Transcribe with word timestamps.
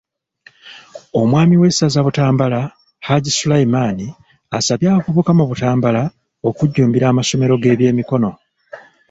Omwami 1.19 1.55
w'essaza 1.61 1.99
Butambala, 2.05 2.61
Hajji 3.07 3.31
Sulaiman 3.37 3.97
asabye 4.57 4.85
abavubuka 4.89 5.31
mu 5.37 5.45
Butambala 5.49 6.03
okujjumbira 6.47 7.05
amasomo 7.11 7.55
g'ebyemikono. 7.61 8.31